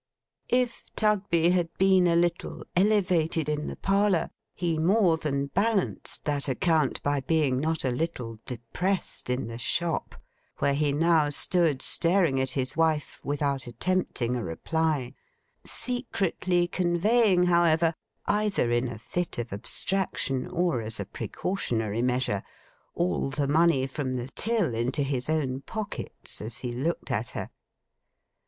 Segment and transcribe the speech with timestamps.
[0.49, 6.49] If Tugby had been a little elevated in the parlour, he more than balanced that
[6.49, 10.15] account by being not a little depressed in the shop,
[10.57, 15.13] where he now stood staring at his wife, without attempting a reply;
[15.63, 23.85] secretly conveying, however—either in a fit of abstraction or as a precautionary measure—all the money
[23.85, 27.51] from the till into his own pockets, as he looked at her.